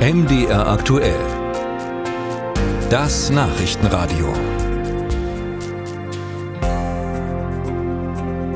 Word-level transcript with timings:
MDR 0.00 0.66
aktuell. 0.66 1.20
Das 2.88 3.28
Nachrichtenradio. 3.28 4.32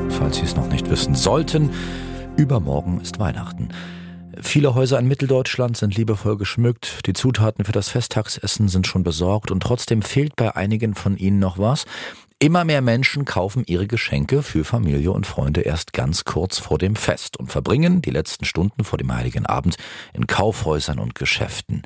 Falls 0.09 0.37
Sie 0.37 0.41
es 0.41 0.55
noch 0.55 0.67
nicht 0.69 0.89
wissen 0.89 1.13
sollten, 1.13 1.69
übermorgen 2.35 2.99
ist 2.99 3.19
Weihnachten. 3.19 3.69
Viele 4.41 4.73
Häuser 4.73 4.97
in 4.97 5.07
Mitteldeutschland 5.07 5.77
sind 5.77 5.95
liebevoll 5.95 6.35
geschmückt, 6.35 7.05
die 7.05 7.13
Zutaten 7.13 7.63
für 7.63 7.71
das 7.71 7.89
Festtagsessen 7.89 8.67
sind 8.67 8.87
schon 8.87 9.03
besorgt 9.03 9.51
und 9.51 9.61
trotzdem 9.61 10.01
fehlt 10.01 10.35
bei 10.35 10.55
einigen 10.55 10.95
von 10.95 11.15
ihnen 11.15 11.37
noch 11.37 11.59
was. 11.59 11.85
Immer 12.39 12.65
mehr 12.65 12.81
Menschen 12.81 13.23
kaufen 13.23 13.63
ihre 13.65 13.87
Geschenke 13.87 14.43
für 14.43 14.65
Familie 14.65 15.11
und 15.11 15.25
Freunde 15.25 15.61
erst 15.61 15.93
ganz 15.93 16.25
kurz 16.25 16.59
vor 16.59 16.77
dem 16.77 16.97
Fest 16.97 17.37
und 17.37 17.49
verbringen 17.49 18.01
die 18.01 18.11
letzten 18.11 18.43
Stunden 18.43 18.83
vor 18.83 18.97
dem 18.97 19.15
Heiligen 19.15 19.45
Abend 19.45 19.77
in 20.11 20.27
Kaufhäusern 20.27 20.99
und 20.99 21.15
Geschäften. 21.15 21.83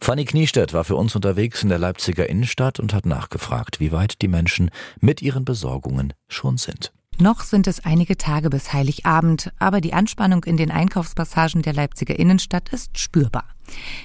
Fanny 0.00 0.24
Kniestedt 0.24 0.72
war 0.72 0.84
für 0.84 0.96
uns 0.96 1.14
unterwegs 1.14 1.62
in 1.62 1.68
der 1.68 1.78
Leipziger 1.78 2.30
Innenstadt 2.30 2.80
und 2.80 2.94
hat 2.94 3.04
nachgefragt, 3.04 3.78
wie 3.78 3.92
weit 3.92 4.22
die 4.22 4.28
Menschen 4.28 4.70
mit 5.00 5.20
ihren 5.20 5.44
Besorgungen 5.44 6.14
schon 6.28 6.56
sind. 6.56 6.90
Noch 7.18 7.42
sind 7.42 7.66
es 7.66 7.84
einige 7.84 8.16
Tage 8.16 8.48
bis 8.48 8.72
Heiligabend, 8.72 9.52
aber 9.58 9.82
die 9.82 9.92
Anspannung 9.92 10.44
in 10.44 10.56
den 10.56 10.70
Einkaufspassagen 10.70 11.60
der 11.60 11.74
Leipziger 11.74 12.18
Innenstadt 12.18 12.70
ist 12.70 12.98
spürbar. 12.98 13.44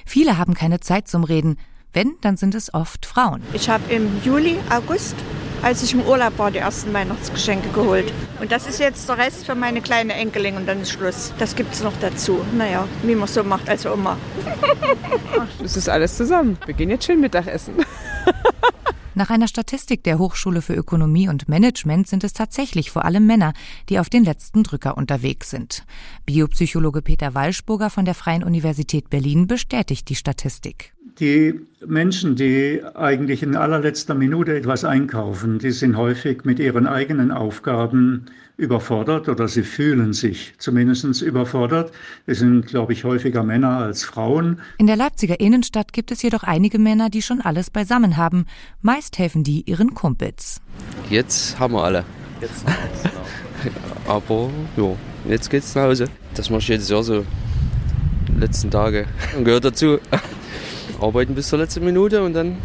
Viele 0.04 0.36
haben 0.36 0.52
keine 0.52 0.80
Zeit 0.80 1.08
zum 1.08 1.24
Reden. 1.24 1.58
Wenn, 1.92 2.16
dann 2.20 2.36
sind 2.36 2.54
es 2.54 2.72
oft 2.72 3.06
Frauen. 3.06 3.42
Ich 3.54 3.68
habe 3.68 3.92
im 3.92 4.22
Juli, 4.22 4.58
August 4.70 5.16
als 5.62 5.82
ich 5.82 5.94
im 5.94 6.02
Urlaub 6.02 6.38
war, 6.38 6.50
die 6.50 6.58
ersten 6.58 6.92
Weihnachtsgeschenke 6.92 7.68
geholt. 7.70 8.12
Und 8.40 8.50
das 8.52 8.66
ist 8.66 8.80
jetzt 8.80 9.08
der 9.08 9.18
Rest 9.18 9.46
für 9.46 9.54
meine 9.54 9.80
kleine 9.80 10.14
Enkelin 10.14 10.56
und 10.56 10.66
dann 10.66 10.80
ist 10.80 10.92
Schluss. 10.92 11.32
Das 11.38 11.54
gibt 11.54 11.74
es 11.74 11.82
noch 11.82 11.92
dazu. 12.00 12.40
Naja, 12.56 12.86
wie 13.02 13.14
man 13.14 13.28
so 13.28 13.44
macht 13.44 13.68
als 13.68 13.86
Oma. 13.86 14.16
Es 15.62 15.76
ist 15.76 15.88
alles 15.88 16.16
zusammen. 16.16 16.58
Wir 16.66 16.74
gehen 16.74 16.90
jetzt 16.90 17.04
schön 17.04 17.20
Mittagessen. 17.20 17.74
Nach 19.20 19.28
einer 19.28 19.48
Statistik 19.48 20.02
der 20.02 20.18
Hochschule 20.18 20.62
für 20.62 20.72
Ökonomie 20.72 21.28
und 21.28 21.46
Management 21.46 22.06
sind 22.06 22.24
es 22.24 22.32
tatsächlich 22.32 22.90
vor 22.90 23.04
allem 23.04 23.26
Männer, 23.26 23.52
die 23.90 23.98
auf 23.98 24.08
den 24.08 24.24
letzten 24.24 24.62
Drücker 24.62 24.96
unterwegs 24.96 25.50
sind. 25.50 25.84
Biopsychologe 26.24 27.02
Peter 27.02 27.34
Walschburger 27.34 27.90
von 27.90 28.06
der 28.06 28.14
Freien 28.14 28.42
Universität 28.42 29.10
Berlin 29.10 29.46
bestätigt 29.46 30.08
die 30.08 30.14
Statistik. 30.14 30.94
Die 31.18 31.60
Menschen, 31.86 32.34
die 32.34 32.80
eigentlich 32.94 33.42
in 33.42 33.56
allerletzter 33.56 34.14
Minute 34.14 34.56
etwas 34.56 34.86
einkaufen, 34.86 35.58
die 35.58 35.72
sind 35.72 35.98
häufig 35.98 36.46
mit 36.46 36.58
ihren 36.58 36.86
eigenen 36.86 37.30
Aufgaben 37.30 38.24
überfordert 38.60 39.28
oder 39.28 39.48
sie 39.48 39.62
fühlen 39.62 40.12
sich 40.12 40.54
zumindest 40.58 41.22
überfordert. 41.22 41.92
Es 42.26 42.38
sind, 42.38 42.66
glaube 42.66 42.92
ich, 42.92 43.04
häufiger 43.04 43.42
Männer 43.42 43.78
als 43.78 44.04
Frauen. 44.04 44.60
In 44.78 44.86
der 44.86 44.96
Leipziger 44.96 45.40
Innenstadt 45.40 45.92
gibt 45.92 46.10
es 46.10 46.22
jedoch 46.22 46.42
einige 46.42 46.78
Männer, 46.78 47.10
die 47.10 47.22
schon 47.22 47.40
alles 47.40 47.70
beisammen 47.70 48.16
haben. 48.16 48.46
Meist 48.82 49.18
helfen 49.18 49.42
die 49.42 49.62
ihren 49.62 49.94
Kumpels. 49.94 50.60
Jetzt 51.08 51.58
haben 51.58 51.74
wir 51.74 51.82
alle. 51.82 52.04
Jetzt 52.40 52.64
Aber 54.06 54.50
ja, 54.76 54.96
jetzt 55.28 55.50
geht's 55.50 55.74
nach 55.74 55.84
Hause. 55.84 56.06
Das 56.34 56.50
mache 56.50 56.60
ich 56.60 56.68
jedes 56.68 56.88
Jahr 56.88 57.02
so. 57.02 57.24
Letzten 58.38 58.70
Tage. 58.70 59.06
Und 59.36 59.44
gehört 59.44 59.64
dazu 59.64 59.98
arbeiten 61.00 61.34
bis 61.34 61.48
zur 61.48 61.58
letzten 61.58 61.84
Minute 61.84 62.22
und 62.22 62.34
dann 62.34 62.58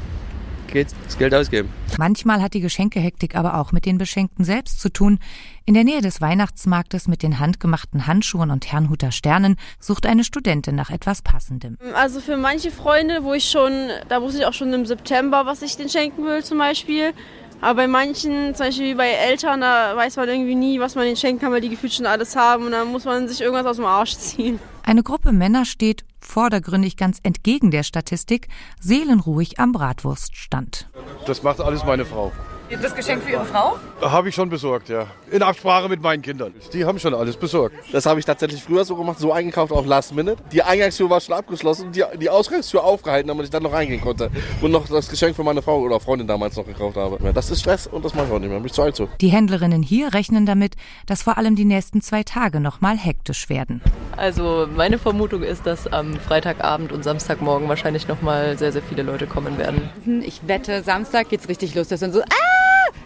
geht 0.67 0.87
das 1.05 1.17
Geld 1.17 1.33
ausgeben. 1.33 1.69
Manchmal 1.97 2.41
hat 2.41 2.53
die 2.53 2.61
Geschenkehektik 2.61 3.35
aber 3.35 3.59
auch 3.59 3.71
mit 3.71 3.85
den 3.85 3.97
Beschenkten 3.97 4.43
selbst 4.43 4.81
zu 4.81 4.89
tun. 4.89 5.19
In 5.65 5.73
der 5.73 5.83
Nähe 5.83 6.01
des 6.01 6.21
Weihnachtsmarktes 6.21 7.07
mit 7.07 7.23
den 7.23 7.39
handgemachten 7.39 8.05
Handschuhen 8.05 8.51
und 8.51 8.71
Herrnhuter 8.71 9.11
Sternen 9.11 9.55
sucht 9.79 10.05
eine 10.05 10.23
Studentin 10.23 10.75
nach 10.75 10.89
etwas 10.89 11.21
Passendem. 11.21 11.77
Also 11.93 12.19
für 12.19 12.37
manche 12.37 12.71
Freunde, 12.71 13.23
wo 13.23 13.33
ich 13.33 13.49
schon, 13.49 13.89
da 14.09 14.21
wusste 14.21 14.39
ich 14.39 14.45
auch 14.45 14.53
schon 14.53 14.73
im 14.73 14.85
September, 14.85 15.45
was 15.45 15.61
ich 15.61 15.77
den 15.77 15.89
schenken 15.89 16.25
will 16.25 16.43
zum 16.43 16.57
Beispiel. 16.57 17.13
Aber 17.61 17.75
bei 17.75 17.87
manchen, 17.87 18.53
zum 18.53 18.67
Beispiel 18.67 18.95
bei 18.95 19.09
Eltern, 19.09 19.61
da 19.61 19.95
weiß 19.95 20.17
man 20.17 20.27
irgendwie 20.27 20.55
nie, 20.55 20.79
was 20.79 20.95
man 20.95 21.07
ihnen 21.07 21.15
schenken 21.15 21.41
kann, 21.41 21.51
weil 21.51 21.61
die 21.61 21.69
gefühlt 21.69 21.93
schon 21.93 22.05
alles 22.05 22.35
haben 22.35 22.65
und 22.65 22.71
dann 22.71 22.91
muss 22.91 23.05
man 23.05 23.27
sich 23.27 23.41
irgendwas 23.41 23.65
aus 23.65 23.77
dem 23.77 23.85
Arsch 23.85 24.17
ziehen. 24.17 24.59
Eine 24.87 25.01
Gruppe 25.01 25.31
Männer 25.31 25.65
steht, 25.65 26.05
vordergründig 26.19 26.95
ganz 26.95 27.17
entgegen 27.23 27.71
der 27.71 27.81
Statistik, 27.81 28.49
seelenruhig 28.79 29.59
am 29.59 29.71
Bratwurststand. 29.71 30.87
Das 31.25 31.41
macht 31.41 31.59
alles 31.59 31.83
meine 31.83 32.05
Frau. 32.05 32.31
Das 32.69 32.95
Geschenk 32.95 33.23
für 33.23 33.31
Ihre 33.31 33.45
Frau? 33.45 33.77
Habe 34.01 34.29
ich 34.29 34.35
schon 34.35 34.49
besorgt, 34.49 34.89
ja. 34.89 35.05
In 35.31 35.43
Absprache 35.43 35.87
mit 35.87 36.01
meinen 36.01 36.21
Kindern. 36.21 36.53
Die 36.73 36.83
haben 36.83 36.97
schon 36.99 37.13
alles 37.13 37.37
besorgt. 37.37 37.75
Das 37.91 38.05
habe 38.05 38.19
ich 38.19 38.25
tatsächlich 38.25 38.63
früher 38.63 38.83
so 38.83 38.95
gemacht, 38.95 39.19
so 39.19 39.31
eingekauft, 39.31 39.71
auch 39.71 39.85
Last 39.85 40.15
Minute. 40.15 40.37
Die 40.51 40.63
Eingangstür 40.63 41.09
war 41.09 41.21
schon 41.21 41.35
abgeschlossen, 41.35 41.91
die, 41.91 42.03
die 42.19 42.29
Ausgangstür 42.29 42.83
aufgehalten, 42.83 43.27
damit 43.27 43.45
ich 43.45 43.51
dann 43.51 43.63
noch 43.63 43.71
reingehen 43.73 44.01
konnte. 44.01 44.31
Und 44.61 44.71
noch 44.71 44.87
das 44.87 45.09
Geschenk 45.09 45.35
für 45.35 45.43
meine 45.43 45.61
Frau 45.61 45.79
oder 45.79 45.99
Freundin 45.99 46.27
damals 46.27 46.55
noch 46.55 46.65
gekauft 46.65 46.97
habe. 46.97 47.19
Das 47.33 47.51
ist 47.51 47.61
Stress 47.61 47.85
und 47.85 48.03
das 48.03 48.15
mache 48.15 48.27
ich 48.27 48.31
auch 48.31 48.39
nicht 48.39 48.49
mehr. 48.49 48.57
Bin 48.57 48.65
ich 48.65 48.73
zu 48.73 48.81
alt 48.81 48.95
zu. 48.95 49.09
Die 49.21 49.29
Händlerinnen 49.29 49.83
hier 49.83 50.13
rechnen 50.13 50.45
damit, 50.45 50.73
dass 51.05 51.21
vor 51.21 51.37
allem 51.37 51.55
die 51.55 51.65
nächsten 51.65 52.01
zwei 52.01 52.23
Tage 52.23 52.59
noch 52.59 52.81
mal 52.81 52.97
hektisch 52.97 53.47
werden. 53.49 53.81
Also 54.17 54.67
meine 54.75 54.97
Vermutung 54.97 55.43
ist, 55.43 55.65
dass 55.65 55.87
am 55.87 56.19
Freitagabend 56.19 56.91
und 56.91 57.03
Samstagmorgen 57.03 57.69
wahrscheinlich 57.69 58.07
noch 58.07 58.21
mal 58.21 58.57
sehr, 58.57 58.71
sehr 58.71 58.81
viele 58.81 59.03
Leute 59.03 59.27
kommen 59.27 59.57
werden. 59.57 59.89
Ich 60.23 60.47
wette, 60.47 60.83
Samstag 60.83 61.29
geht's 61.29 61.47
richtig 61.47 61.75
los. 61.75 61.89
Das 61.89 61.99
sind 61.99 62.13
so, 62.13 62.21
ah! 62.21 62.54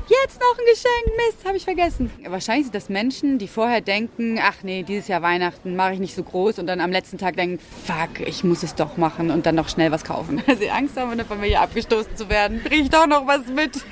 Jetzt 0.09 0.39
noch 0.39 0.57
ein 0.57 0.66
Geschenk, 0.66 1.17
Mist, 1.17 1.45
habe 1.45 1.57
ich 1.57 1.63
vergessen. 1.63 2.11
Wahrscheinlich 2.27 2.66
sind 2.66 2.75
das 2.75 2.89
Menschen, 2.89 3.38
die 3.38 3.47
vorher 3.47 3.81
denken, 3.81 4.39
ach 4.41 4.63
nee, 4.63 4.83
dieses 4.83 5.07
Jahr 5.07 5.22
Weihnachten 5.22 5.75
mache 5.75 5.94
ich 5.94 6.00
nicht 6.00 6.16
so 6.16 6.23
groß 6.23 6.59
und 6.59 6.67
dann 6.67 6.81
am 6.81 6.91
letzten 6.91 7.17
Tag 7.17 7.35
denken, 7.35 7.59
fuck, 7.59 8.27
ich 8.27 8.44
muss 8.44 8.63
es 8.63 8.75
doch 8.75 8.97
machen 8.97 9.31
und 9.31 9.45
dann 9.45 9.55
noch 9.55 9.69
schnell 9.69 9.91
was 9.91 10.03
kaufen. 10.03 10.41
Weil 10.47 10.57
sie 10.57 10.69
Angst 10.69 10.97
haben, 10.97 11.11
in 11.11 11.17
der 11.17 11.27
Familie 11.27 11.59
abgestoßen 11.59 12.16
zu 12.16 12.29
werden. 12.29 12.61
Bring 12.63 12.83
ich 12.83 12.89
doch 12.89 13.07
noch 13.07 13.27
was 13.27 13.47
mit. 13.47 13.83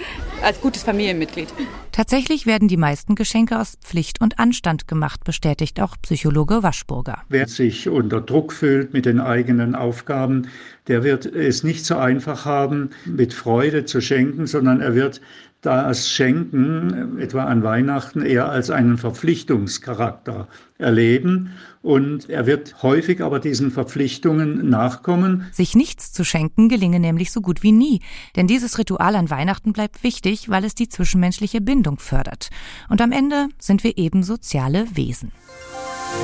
Als 0.42 0.62
gutes 0.62 0.84
Familienmitglied. 0.84 1.48
Tatsächlich 1.92 2.46
werden 2.46 2.68
die 2.68 2.78
meisten 2.78 3.16
Geschenke 3.16 3.60
aus 3.60 3.76
Pflicht 3.82 4.22
und 4.22 4.38
Anstand 4.38 4.88
gemacht, 4.88 5.24
bestätigt 5.24 5.82
auch 5.82 5.96
Psychologe 6.04 6.62
Waschburger. 6.62 7.24
Wer 7.28 7.48
sich 7.48 7.90
unter 7.90 8.22
Druck 8.22 8.54
fühlt 8.54 8.94
mit 8.94 9.08
den 9.08 9.20
eigenen 9.20 9.74
Aufgaben, 9.74 10.48
der 10.88 11.04
wird 11.04 11.26
es 11.26 11.64
nicht 11.64 11.86
so 11.86 11.98
einfach 11.98 12.46
haben, 12.46 12.90
mit 13.06 13.34
Freude 13.34 13.86
zu 13.86 14.02
schenken, 14.02 14.48
sondern 14.48 14.82
er 14.82 14.96
wird 14.96 15.22
das 15.62 16.10
Schenken 16.10 17.18
etwa 17.20 17.46
an 17.46 17.64
Weihnachten 17.64 18.22
eher 18.22 18.50
als 18.50 18.70
einen 18.70 18.98
Verpflichtungscharakter 18.98 20.48
erleben 20.78 21.52
und 21.82 22.30
er 22.30 22.46
wird 22.46 22.84
häufig 22.84 23.22
aber 23.22 23.40
diesen 23.40 23.72
Verpflichtungen 23.72 24.70
nachkommen. 24.70 25.48
Sich 25.52 25.76
nichts 25.76 26.14
zu 26.14 26.24
schenken 26.24 26.70
gelinge 26.70 27.00
nämlich 27.00 27.32
so 27.32 27.42
gut 27.42 27.64
wie 27.64 27.72
nie, 27.72 28.02
denn 28.36 28.48
dieses 28.48 28.78
Ritual 28.78 29.16
an 29.16 29.30
Weihnachten 29.30 29.74
bleibt 29.74 30.04
wichtig, 30.04 30.48
weil 30.50 30.64
es 30.64 30.76
die 30.76 30.90
zwischenmenschliche 30.90 31.60
Bindung 31.60 31.98
fördert. 31.98 32.50
Und 32.88 33.02
am 33.02 33.12
Ende 33.12 33.48
sind 33.58 33.84
wir 33.84 33.98
eben 33.98 34.22
soziale 34.22 34.86
Wesen. 34.96 35.32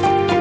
Musik 0.01 0.32